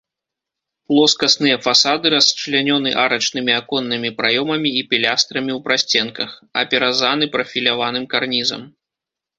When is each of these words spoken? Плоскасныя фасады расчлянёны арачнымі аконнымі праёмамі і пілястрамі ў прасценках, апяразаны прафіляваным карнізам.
Плоскасныя 0.91 1.57
фасады 1.65 2.05
расчлянёны 2.13 2.89
арачнымі 3.03 3.51
аконнымі 3.59 4.09
праёмамі 4.23 4.69
і 4.81 4.85
пілястрамі 4.95 5.51
ў 5.59 5.67
прасценках, 5.69 6.29
апяразаны 6.65 7.25
прафіляваным 7.39 8.05
карнізам. 8.15 8.61